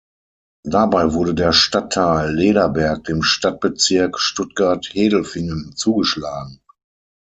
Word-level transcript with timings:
Dabei 0.63 1.13
wurde 1.13 1.35
der 1.35 1.53
Stadtteil 1.53 2.33
Lederberg 2.33 3.03
dem 3.03 3.21
Stadtbezirk 3.21 4.17
Stuttgart-Hedelfingen 4.17 5.75
zugeschlagen. 5.75 6.59